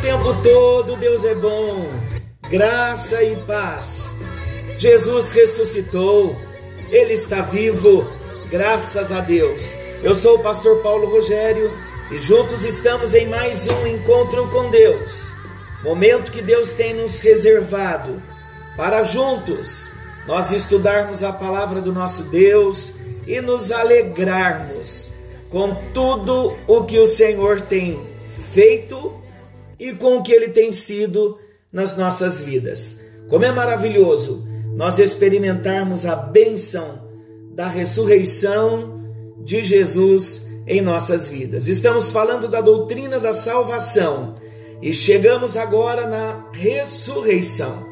[0.00, 1.88] tempo todo Deus é bom.
[2.50, 4.16] Graça e paz.
[4.76, 6.36] Jesus ressuscitou.
[6.90, 8.10] Ele está vivo.
[8.50, 9.76] Graças a Deus.
[10.02, 11.72] Eu sou o pastor Paulo Rogério
[12.10, 15.32] e juntos estamos em mais um encontro com Deus.
[15.84, 18.20] Momento que Deus tem nos reservado
[18.76, 19.92] para juntos
[20.26, 25.13] nós estudarmos a palavra do nosso Deus e nos alegrarmos
[25.54, 28.04] com tudo o que o Senhor tem
[28.52, 29.14] feito
[29.78, 31.38] e com o que ele tem sido
[31.72, 33.02] nas nossas vidas.
[33.28, 34.44] Como é maravilhoso
[34.74, 37.08] nós experimentarmos a bênção
[37.52, 39.00] da ressurreição
[39.44, 41.68] de Jesus em nossas vidas.
[41.68, 44.34] Estamos falando da doutrina da salvação
[44.82, 47.86] e chegamos agora na ressurreição.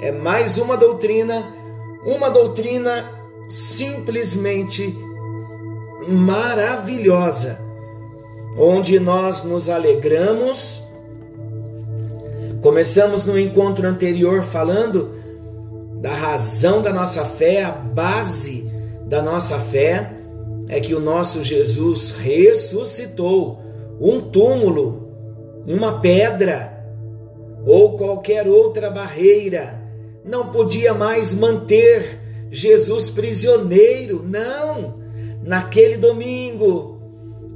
[0.00, 1.54] É mais uma doutrina,
[2.04, 3.12] uma doutrina
[3.46, 5.05] simplesmente
[6.08, 7.58] maravilhosa,
[8.58, 10.82] onde nós nos alegramos.
[12.60, 15.14] Começamos no encontro anterior falando
[16.00, 18.70] da razão da nossa fé, a base
[19.06, 20.12] da nossa fé
[20.68, 23.60] é que o nosso Jesus ressuscitou.
[24.00, 25.10] Um túmulo,
[25.66, 26.84] uma pedra
[27.64, 29.82] ou qualquer outra barreira
[30.24, 32.20] não podia mais manter
[32.50, 34.22] Jesus prisioneiro.
[34.22, 35.05] Não!
[35.46, 37.00] Naquele domingo,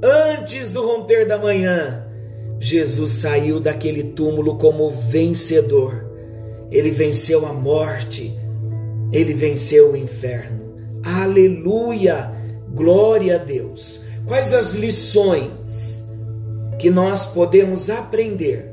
[0.01, 2.07] antes do romper da manhã,
[2.57, 6.09] Jesus saiu daquele túmulo como vencedor.
[6.71, 8.33] Ele venceu a morte,
[9.11, 10.73] ele venceu o inferno.
[11.03, 12.31] Aleluia!
[12.73, 13.99] Glória a Deus.
[14.25, 16.09] Quais as lições
[16.79, 18.71] que nós podemos aprender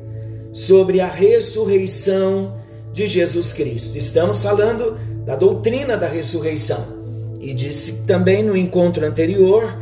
[0.52, 2.54] sobre a ressurreição
[2.92, 3.98] de Jesus Cristo?
[3.98, 6.97] Estamos falando da doutrina da ressurreição.
[7.40, 9.76] E disse também no encontro anterior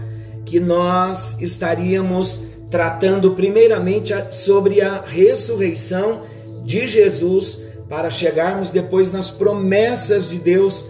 [0.45, 6.23] que nós estaríamos tratando primeiramente sobre a ressurreição
[6.65, 10.85] de Jesus para chegarmos depois nas promessas de Deus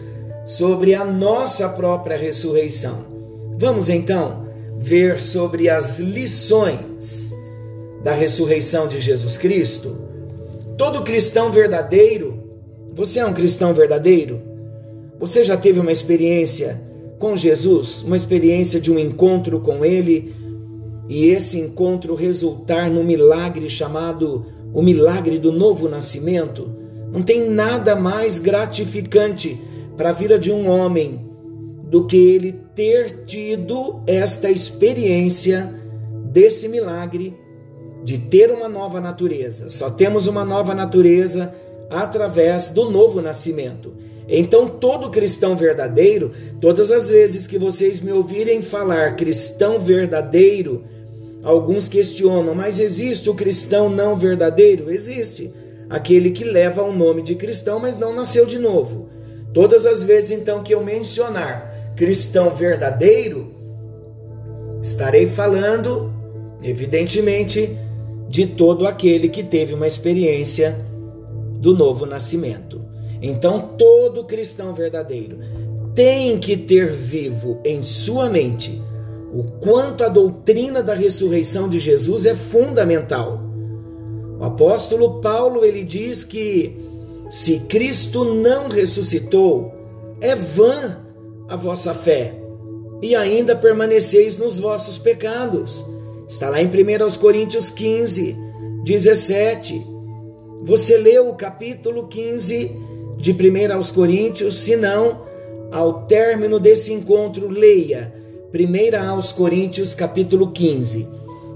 [0.47, 3.05] sobre a nossa própria ressurreição.
[3.59, 4.47] Vamos então
[4.79, 7.35] ver sobre as lições
[8.03, 9.97] da ressurreição de Jesus Cristo.
[10.79, 12.39] Todo cristão verdadeiro,
[12.93, 14.41] você é um cristão verdadeiro?
[15.19, 16.81] Você já teve uma experiência
[17.19, 20.35] com Jesus, uma experiência de um encontro com Ele
[21.09, 26.71] e esse encontro resultar no milagre chamado o milagre do novo nascimento?
[27.13, 29.59] Não tem nada mais gratificante
[29.97, 31.27] para a vida de um homem
[31.89, 35.73] do que ele ter tido esta experiência
[36.31, 37.35] desse milagre
[38.05, 39.69] de ter uma nova natureza.
[39.69, 41.55] Só temos uma nova natureza
[41.89, 43.95] através do novo nascimento.
[44.29, 50.85] Então, todo cristão verdadeiro, todas as vezes que vocês me ouvirem falar cristão verdadeiro,
[51.43, 54.91] alguns questionam, mas existe o cristão não verdadeiro?
[54.91, 55.53] Existe.
[55.89, 59.09] Aquele que leva o nome de cristão, mas não nasceu de novo.
[59.55, 63.55] Todas as vezes então que eu mencionar cristão verdadeiro,
[64.83, 66.13] estarei falando,
[66.63, 67.79] evidentemente,
[68.29, 70.77] de todo aquele que teve uma experiência
[71.59, 72.86] do novo nascimento.
[73.21, 75.39] Então, todo cristão verdadeiro
[75.95, 78.83] tem que ter vivo em sua mente
[79.33, 83.41] o quanto a doutrina da ressurreição de Jesus é fundamental.
[84.39, 86.77] O apóstolo Paulo ele diz que
[87.29, 89.75] se Cristo não ressuscitou,
[90.21, 90.99] é vã
[91.49, 92.35] a vossa fé
[93.03, 95.85] e ainda permaneceis nos vossos pecados.
[96.29, 96.71] Está lá em 1
[97.21, 98.37] Coríntios 15,
[98.85, 99.87] 17.
[100.65, 102.86] Você leu o capítulo 15
[103.17, 105.23] de 1 aos Coríntios, se não,
[105.73, 108.13] ao término desse encontro, leia
[108.55, 111.09] 1 aos Coríntios, capítulo 15.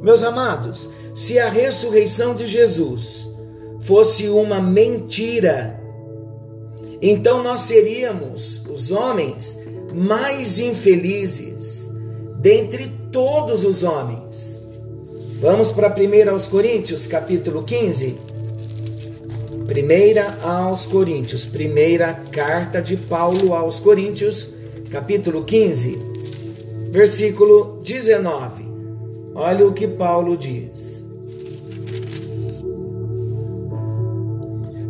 [0.02, 3.28] Meus amados, se a ressurreição de Jesus
[3.80, 5.80] fosse uma mentira,
[7.00, 9.62] então nós seríamos os homens
[9.94, 11.90] mais infelizes
[12.38, 14.62] dentre todos os homens.
[15.40, 18.16] Vamos para 1 aos Coríntios, capítulo 15.
[19.70, 24.48] Primeira aos Coríntios, primeira carta de Paulo aos Coríntios,
[24.90, 25.96] capítulo 15,
[26.90, 28.64] versículo 19.
[29.32, 31.08] Olha o que Paulo diz.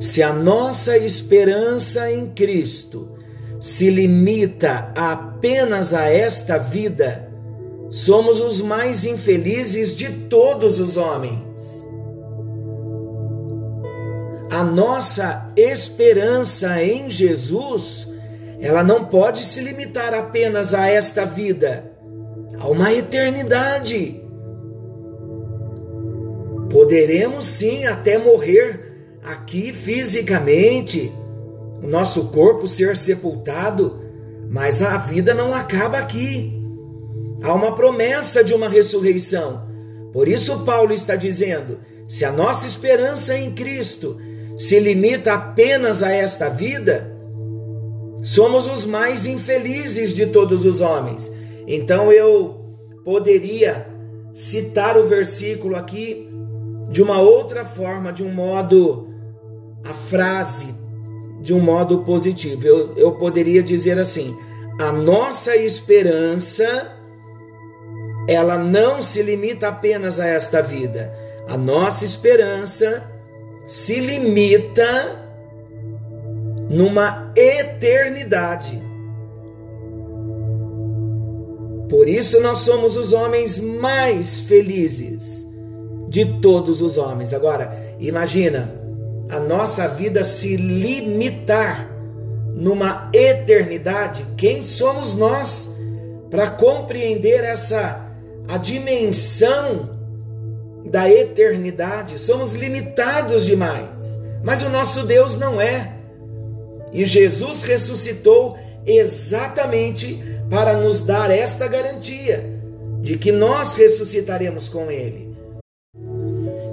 [0.00, 3.06] Se a nossa esperança em Cristo
[3.60, 7.30] se limita apenas a esta vida,
[7.90, 11.49] somos os mais infelizes de todos os homens
[14.50, 18.08] a nossa esperança em Jesus,
[18.60, 21.92] ela não pode se limitar apenas a esta vida,
[22.58, 24.20] a uma eternidade.
[26.68, 31.12] Poderemos sim até morrer aqui fisicamente,
[31.80, 34.00] o nosso corpo ser sepultado,
[34.50, 36.60] mas a vida não acaba aqui.
[37.40, 39.62] Há uma promessa de uma ressurreição.
[40.12, 44.18] Por isso, Paulo está dizendo: se a nossa esperança em Cristo
[44.60, 47.10] se limita apenas a esta vida,
[48.22, 51.32] somos os mais infelizes de todos os homens.
[51.66, 53.86] Então eu poderia
[54.34, 56.28] citar o versículo aqui
[56.90, 59.08] de uma outra forma, de um modo,
[59.82, 60.74] a frase
[61.40, 62.66] de um modo positivo.
[62.66, 64.36] Eu, eu poderia dizer assim:
[64.78, 66.98] a nossa esperança
[68.28, 71.10] ela não se limita apenas a esta vida.
[71.48, 73.19] A nossa esperança
[73.70, 75.16] se limita
[76.68, 78.82] numa eternidade.
[81.88, 85.46] Por isso nós somos os homens mais felizes
[86.08, 87.32] de todos os homens.
[87.32, 88.74] Agora, imagina
[89.28, 91.88] a nossa vida se limitar
[92.52, 94.26] numa eternidade.
[94.36, 95.76] Quem somos nós
[96.28, 98.04] para compreender essa
[98.48, 99.99] a dimensão
[100.90, 102.18] da eternidade?
[102.20, 104.18] Somos limitados demais.
[104.42, 105.96] Mas o nosso Deus não é.
[106.92, 110.18] E Jesus ressuscitou exatamente
[110.50, 112.44] para nos dar esta garantia
[113.00, 115.30] de que nós ressuscitaremos com Ele.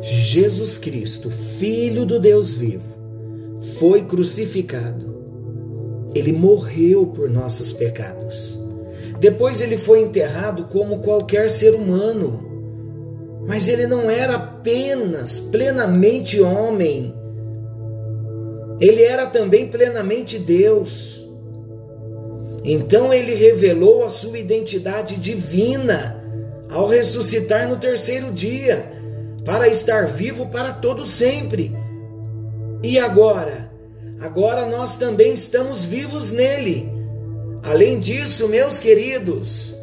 [0.01, 2.97] Jesus Cristo, Filho do Deus vivo,
[3.77, 5.15] foi crucificado.
[6.15, 8.57] Ele morreu por nossos pecados.
[9.19, 12.56] Depois ele foi enterrado como qualquer ser humano.
[13.47, 17.15] Mas ele não era apenas plenamente homem,
[18.79, 21.25] ele era também plenamente Deus.
[22.63, 26.21] Então ele revelou a sua identidade divina
[26.69, 28.91] ao ressuscitar no terceiro dia,
[29.45, 31.73] para estar vivo para todo sempre.
[32.83, 33.71] E agora?
[34.19, 36.91] Agora nós também estamos vivos nele.
[37.63, 39.76] Além disso, meus queridos,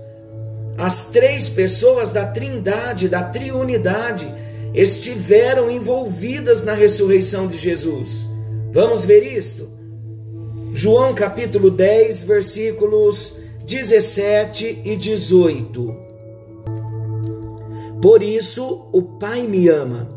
[0.76, 4.26] as três pessoas da Trindade, da Triunidade,
[4.74, 8.26] estiveram envolvidas na ressurreição de Jesus.
[8.72, 9.68] Vamos ver isto?
[10.74, 15.96] João capítulo 10, versículos 17 e 18.
[18.02, 20.10] Por isso o Pai me ama,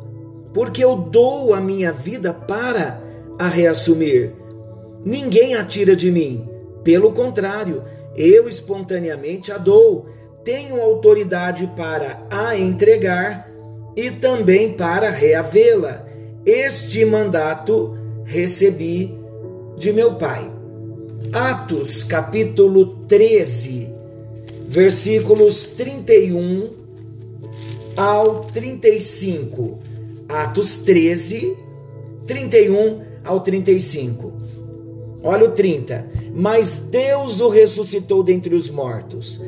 [0.54, 3.00] porque eu dou a minha vida para
[3.38, 4.34] a reassumir.
[5.06, 6.50] Ninguém a tira de mim,
[6.84, 7.84] pelo contrário,
[8.16, 10.10] eu espontaneamente a dou.
[10.48, 13.52] Tenho autoridade para a entregar
[13.98, 16.08] e também para reavê-la.
[16.46, 19.14] Este mandato recebi
[19.78, 20.50] de meu Pai.
[21.34, 23.90] Atos capítulo 13,
[24.70, 26.70] versículos 31
[27.98, 29.80] ao 35.
[30.30, 31.58] Atos 13,
[32.26, 34.32] 31 ao 35.
[35.22, 36.08] Olha o 30.
[36.34, 39.42] Mas Deus o ressuscitou dentre os mortos.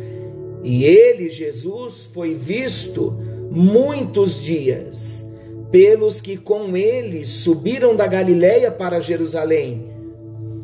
[0.64, 3.18] E ele, Jesus, foi visto
[3.50, 5.26] muitos dias
[5.72, 9.94] pelos que com ele subiram da Galiléia para Jerusalém,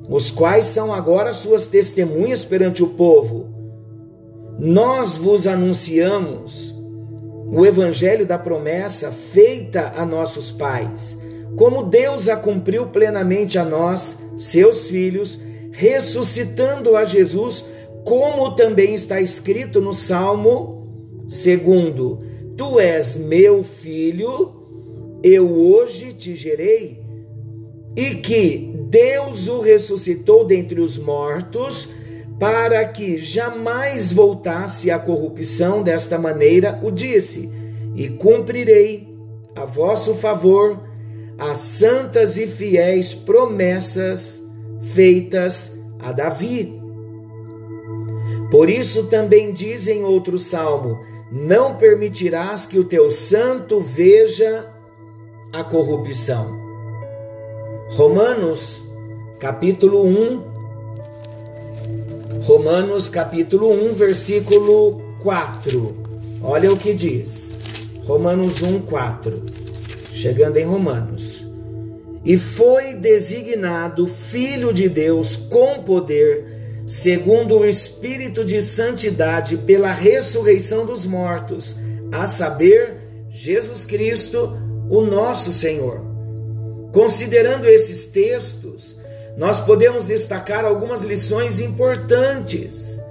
[0.09, 3.53] os quais são agora suas testemunhas perante o povo.
[4.59, 6.73] Nós vos anunciamos
[7.51, 11.19] o evangelho da promessa feita a nossos pais,
[11.55, 15.39] como Deus a cumpriu plenamente a nós, seus filhos,
[15.71, 17.65] ressuscitando a Jesus,
[18.05, 22.19] como também está escrito no Salmo segundo:
[22.55, 24.53] Tu és meu filho,
[25.23, 27.03] eu hoje te gerei,
[27.97, 31.89] e que Deus o ressuscitou dentre os mortos,
[32.39, 37.49] para que jamais voltasse à corrupção, desta maneira o disse:
[37.95, 39.07] E cumprirei
[39.55, 40.79] a vosso favor
[41.37, 44.43] as santas e fiéis promessas
[44.93, 46.74] feitas a Davi.
[48.49, 50.99] Por isso também diz em outro salmo:
[51.31, 54.71] Não permitirás que o teu santo veja
[55.51, 56.59] a corrupção.
[57.91, 58.83] Romanos,
[59.39, 60.55] capítulo 1.
[62.41, 65.95] Romanos, capítulo 1, versículo 4.
[66.43, 67.53] Olha o que diz.
[68.05, 69.41] Romanos 1, 4.
[70.13, 71.45] Chegando em Romanos.
[72.23, 76.54] E foi designado Filho de Deus com poder,
[76.85, 81.75] segundo o Espírito de Santidade, pela ressurreição dos mortos,
[82.11, 82.97] a saber,
[83.29, 84.57] Jesus Cristo
[84.89, 86.01] o nosso Senhor.
[86.91, 88.97] Considerando esses textos,
[89.37, 93.01] nós podemos destacar algumas lições importantes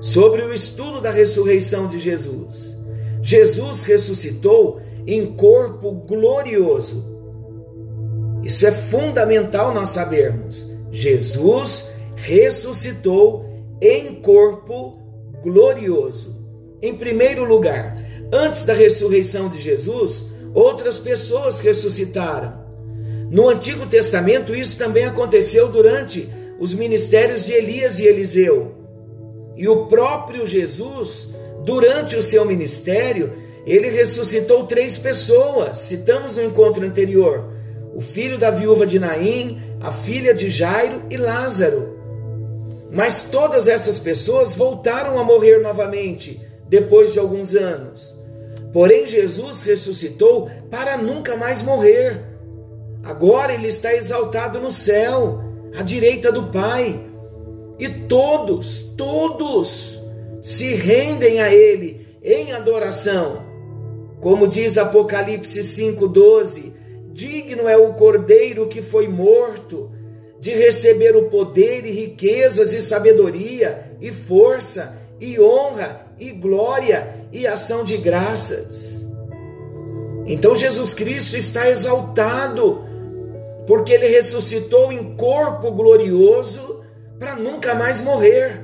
[0.00, 2.76] sobre o estudo da ressurreição de Jesus.
[3.22, 7.04] Jesus ressuscitou em corpo glorioso.
[8.44, 10.68] Isso é fundamental nós sabermos.
[10.92, 11.95] Jesus ressuscitou
[13.80, 14.98] em corpo
[15.42, 16.36] glorioso.
[16.82, 17.96] Em primeiro lugar,
[18.32, 22.64] antes da ressurreição de Jesus, outras pessoas ressuscitaram.
[23.30, 28.74] No Antigo Testamento, isso também aconteceu durante os ministérios de Elias e Eliseu.
[29.56, 31.30] E o próprio Jesus,
[31.64, 33.32] durante o seu ministério,
[33.66, 37.44] ele ressuscitou três pessoas, citamos no encontro anterior:
[37.94, 41.95] o filho da viúva de Naim, a filha de Jairo e Lázaro.
[42.96, 48.16] Mas todas essas pessoas voltaram a morrer novamente depois de alguns anos.
[48.72, 52.24] Porém, Jesus ressuscitou para nunca mais morrer.
[53.04, 55.42] Agora ele está exaltado no céu,
[55.78, 56.98] à direita do Pai.
[57.78, 60.00] E todos, todos
[60.40, 63.44] se rendem a ele em adoração.
[64.22, 66.72] Como diz Apocalipse 5:12,
[67.12, 69.90] digno é o cordeiro que foi morto
[70.46, 77.48] de receber o poder e riquezas e sabedoria e força e honra e glória e
[77.48, 79.04] ação de graças.
[80.24, 82.84] Então Jesus Cristo está exaltado,
[83.66, 86.80] porque ele ressuscitou em corpo glorioso
[87.18, 88.60] para nunca mais morrer.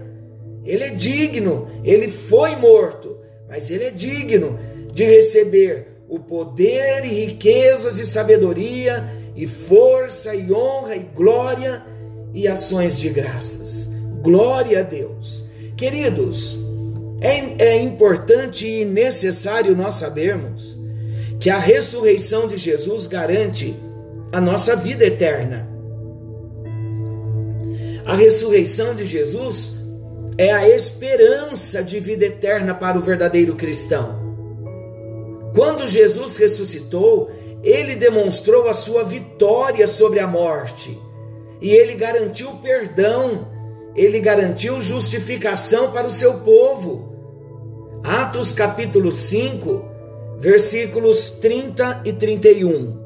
[0.64, 4.56] Ele é digno, ele foi morto, mas ele é digno
[4.92, 11.82] de receber o poder e riquezas e sabedoria e força e honra e glória
[12.34, 13.90] e ações de graças.
[14.22, 15.44] Glória a Deus.
[15.76, 16.58] Queridos,
[17.20, 20.76] é, é importante e necessário nós sabermos
[21.38, 23.74] que a ressurreição de Jesus garante
[24.32, 25.68] a nossa vida eterna.
[28.04, 29.74] A ressurreição de Jesus
[30.38, 34.20] é a esperança de vida eterna para o verdadeiro cristão.
[35.54, 37.30] Quando Jesus ressuscitou,
[37.62, 40.98] ele demonstrou a sua vitória sobre a morte
[41.62, 43.46] e ele garantiu perdão,
[43.94, 47.12] ele garantiu justificação para o seu povo.
[48.02, 49.84] Atos capítulo 5,
[50.40, 53.00] versículos 30 e 31.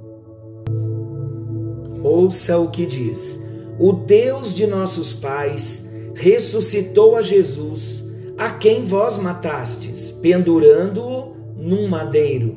[2.02, 3.44] Ouça o que diz:
[3.78, 8.04] O Deus de nossos pais ressuscitou a Jesus,
[8.38, 12.56] a quem vós matastes, pendurando-o num madeiro.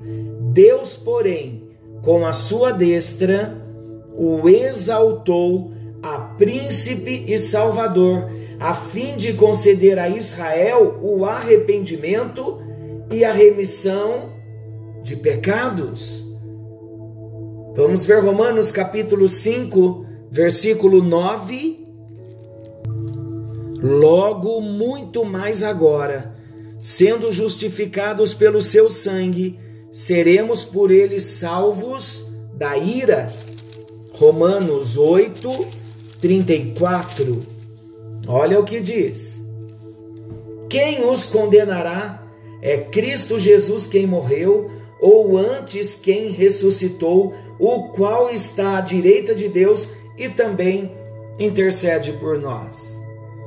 [0.54, 1.59] Deus, porém,
[2.02, 3.56] com a sua destra,
[4.16, 8.30] o exaltou a príncipe e salvador
[8.60, 12.60] a fim de conceder a Israel o arrependimento
[13.10, 14.34] e a remissão
[15.02, 16.26] de pecados.
[17.76, 21.88] Vamos ver Romanos capítulo 5, versículo 9.
[23.82, 26.36] Logo, muito mais agora,
[26.80, 29.58] sendo justificados pelo seu sangue,
[29.92, 33.32] seremos por ele salvos da ira.
[34.14, 35.50] Romanos 8,
[36.20, 37.42] 34.
[38.28, 39.42] Olha o que diz:
[40.70, 42.26] Quem os condenará?
[42.62, 44.70] É Cristo Jesus quem morreu,
[45.00, 50.92] ou antes quem ressuscitou, o qual está à direita de Deus e também
[51.40, 53.00] intercede por nós.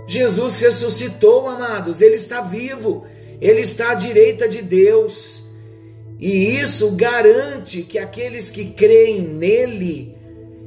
[0.07, 3.05] Jesus ressuscitou, amados, ele está vivo,
[3.41, 5.42] ele está à direita de Deus.
[6.23, 10.17] E isso garante que aqueles que creem nele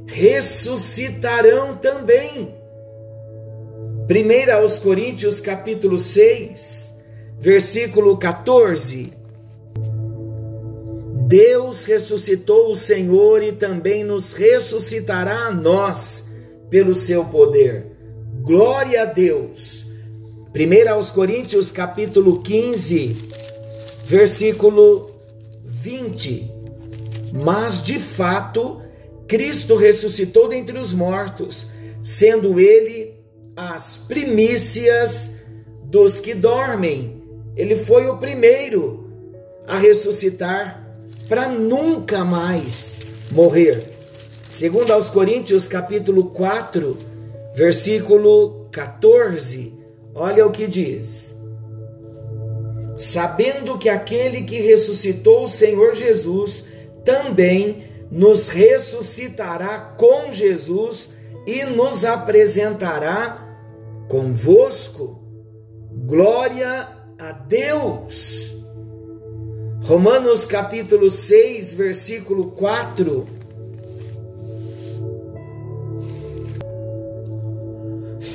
[0.06, 2.54] ressuscitarão também.
[4.06, 6.98] 1 aos Coríntios capítulo 6,
[7.38, 9.14] versículo 14.
[11.26, 16.32] Deus ressuscitou o Senhor e também nos ressuscitará a nós
[16.68, 17.86] pelo seu poder.
[18.42, 19.86] Glória a Deus.
[20.54, 23.16] 1 aos Coríntios capítulo 15,
[24.04, 25.15] versículo
[25.86, 26.50] 20.
[27.32, 28.82] Mas de fato,
[29.28, 31.68] Cristo ressuscitou dentre os mortos,
[32.02, 33.14] sendo ele
[33.54, 35.42] as primícias
[35.84, 37.22] dos que dormem.
[37.54, 39.08] Ele foi o primeiro
[39.64, 40.84] a ressuscitar
[41.28, 42.98] para nunca mais
[43.30, 43.84] morrer.
[44.50, 46.98] Segundo aos Coríntios capítulo 4,
[47.54, 49.72] versículo 14,
[50.14, 51.35] olha o que diz:
[52.96, 56.64] Sabendo que aquele que ressuscitou o Senhor Jesus
[57.04, 61.10] também nos ressuscitará com Jesus
[61.46, 63.46] e nos apresentará
[64.08, 65.22] convosco.
[66.06, 66.88] Glória
[67.18, 68.54] a Deus.
[69.82, 73.26] Romanos capítulo 6, versículo 4.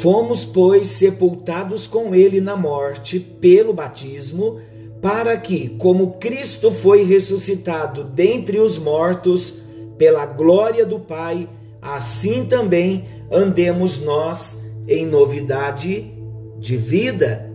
[0.01, 4.59] Fomos, pois, sepultados com ele na morte pelo batismo,
[4.99, 9.59] para que, como Cristo foi ressuscitado dentre os mortos,
[9.99, 11.47] pela glória do Pai,
[11.79, 16.11] assim também andemos nós em novidade
[16.57, 17.47] de vida.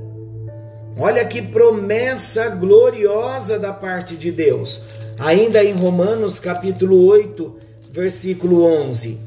[0.96, 4.84] Olha que promessa gloriosa da parte de Deus.
[5.18, 7.56] Ainda em Romanos capítulo 8,
[7.90, 9.25] versículo 11.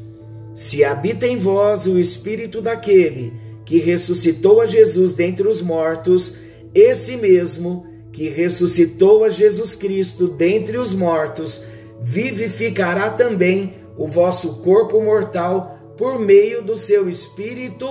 [0.53, 3.33] Se habita em vós o espírito daquele
[3.65, 6.37] que ressuscitou a Jesus dentre os mortos,
[6.73, 11.63] esse mesmo que ressuscitou a Jesus Cristo dentre os mortos,
[12.01, 17.85] vivificará também o vosso corpo mortal por meio do seu espírito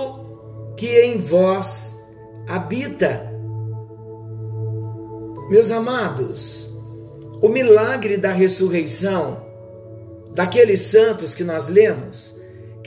[0.75, 1.95] que em vós
[2.47, 3.31] habita.
[5.49, 6.69] Meus amados,
[7.41, 9.45] o milagre da ressurreição
[10.33, 12.38] daqueles santos que nós lemos,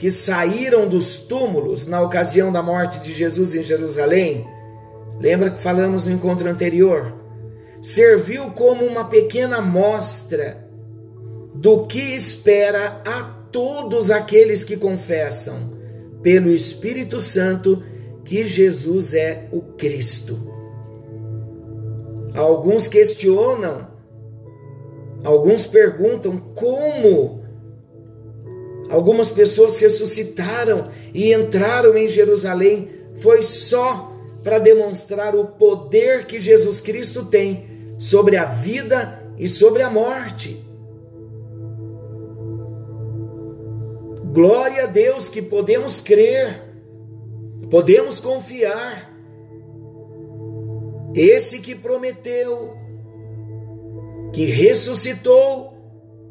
[0.03, 4.45] que saíram dos túmulos na ocasião da morte de Jesus em Jerusalém,
[5.17, 7.13] lembra que falamos no encontro anterior?
[7.81, 10.67] Serviu como uma pequena mostra
[11.55, 15.71] do que espera a todos aqueles que confessam,
[16.21, 17.81] pelo Espírito Santo,
[18.25, 20.37] que Jesus é o Cristo.
[22.35, 23.87] Alguns questionam,
[25.23, 27.42] alguns perguntam como
[28.89, 32.89] Algumas pessoas ressuscitaram e entraram em Jerusalém.
[33.15, 39.81] Foi só para demonstrar o poder que Jesus Cristo tem sobre a vida e sobre
[39.81, 40.63] a morte.
[44.33, 46.61] Glória a Deus que podemos crer,
[47.69, 49.11] podemos confiar.
[51.15, 52.73] Esse que prometeu,
[54.33, 55.71] que ressuscitou,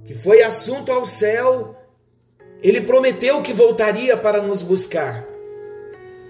[0.04, 1.76] que foi assunto ao céu,
[2.62, 5.26] ele prometeu que voltaria para nos buscar.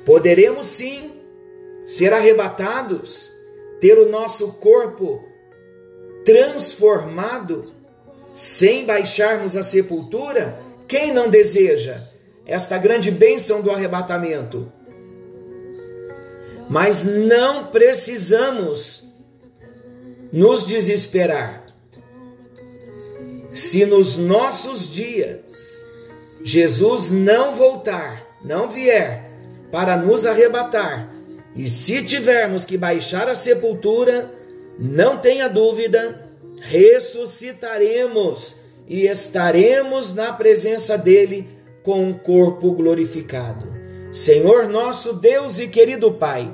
[0.05, 1.13] Poderemos sim
[1.85, 3.31] ser arrebatados,
[3.81, 5.23] ter o nosso corpo
[6.25, 7.73] transformado,
[8.33, 10.59] sem baixarmos a sepultura?
[10.89, 12.01] Quem não deseja
[12.47, 14.73] esta grande bênção do arrebatamento?
[16.69, 19.05] Mas não precisamos
[20.33, 21.67] nos desesperar.
[23.51, 25.52] Se nos nossos dias
[26.45, 29.31] Jesus não voltar, não vier
[29.71, 31.09] para nos arrebatar,
[31.55, 34.31] e se tivermos que baixar a sepultura,
[34.79, 38.57] não tenha dúvida, ressuscitaremos
[38.89, 41.49] e estaremos na presença dele
[41.83, 43.73] com um corpo glorificado.
[44.11, 46.51] Senhor nosso Deus e querido Pai,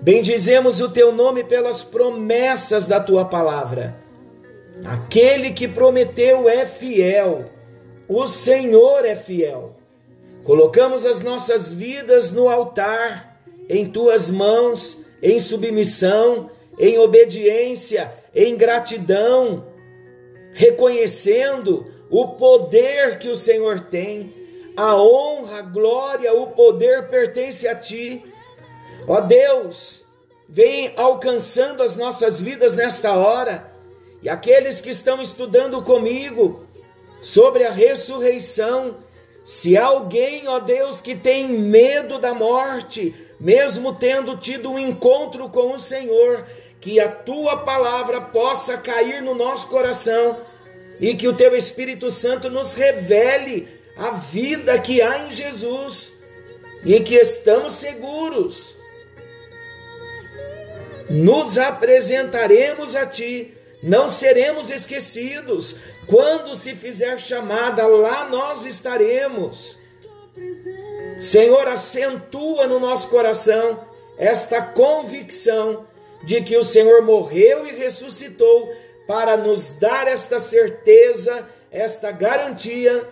[0.00, 3.96] bendizemos o teu nome pelas promessas da tua palavra.
[4.84, 7.44] Aquele que prometeu é fiel
[8.10, 9.76] o Senhor é fiel.
[10.42, 19.64] Colocamos as nossas vidas no altar, em tuas mãos, em submissão, em obediência, em gratidão,
[20.52, 24.34] reconhecendo o poder que o Senhor tem,
[24.76, 28.24] a honra, a glória, o poder pertence a ti.
[29.06, 30.04] Ó Deus,
[30.48, 33.70] vem alcançando as nossas vidas nesta hora,
[34.20, 36.66] e aqueles que estão estudando comigo,
[37.20, 38.98] sobre a ressurreição.
[39.44, 45.72] Se alguém, ó Deus, que tem medo da morte, mesmo tendo tido um encontro com
[45.72, 46.46] o Senhor,
[46.80, 50.38] que a tua palavra possa cair no nosso coração
[50.98, 56.14] e que o teu Espírito Santo nos revele a vida que há em Jesus
[56.84, 58.76] e que estamos seguros.
[61.08, 65.76] Nos apresentaremos a ti não seremos esquecidos.
[66.06, 69.78] Quando se fizer chamada, lá nós estaremos.
[71.18, 73.80] Senhor, acentua no nosso coração
[74.16, 75.86] esta convicção
[76.22, 78.70] de que o Senhor morreu e ressuscitou
[79.06, 83.08] para nos dar esta certeza, esta garantia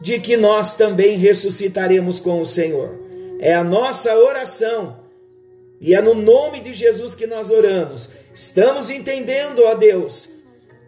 [0.00, 2.98] de que nós também ressuscitaremos com o Senhor.
[3.38, 5.00] É a nossa oração
[5.80, 8.08] e é no nome de Jesus que nós oramos.
[8.34, 10.28] Estamos entendendo, ó Deus,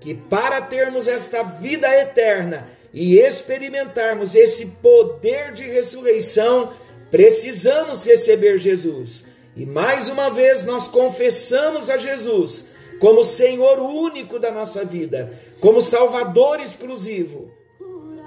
[0.00, 6.72] que para termos esta vida eterna e experimentarmos esse poder de ressurreição,
[7.10, 9.24] precisamos receber Jesus.
[9.56, 12.66] E mais uma vez nós confessamos a Jesus
[12.98, 17.50] como Senhor único da nossa vida, como Salvador exclusivo.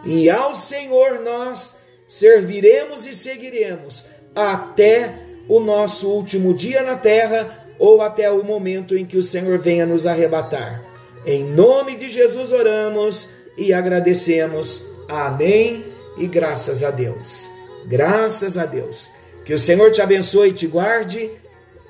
[0.06, 1.77] E ao Senhor nós
[2.08, 5.15] serviremos e seguiremos até
[5.49, 9.86] o nosso último dia na terra ou até o momento em que o Senhor venha
[9.86, 10.84] nos arrebatar.
[11.26, 14.84] Em nome de Jesus oramos e agradecemos.
[15.10, 15.86] Amém
[16.18, 17.50] e graças a Deus.
[17.86, 19.10] Graças a Deus.
[19.44, 21.32] Que o Senhor te abençoe e te guarde.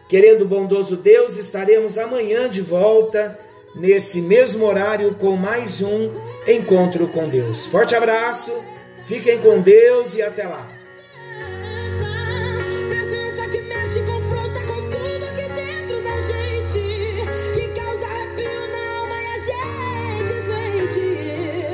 [0.07, 3.37] Querendo bondoso Deus, estaremos amanhã de volta,
[3.75, 6.11] nesse mesmo horário, com mais um
[6.47, 7.65] encontro com Deus.
[7.65, 8.53] Forte abraço,
[9.05, 10.76] fiquem com Deus e até lá.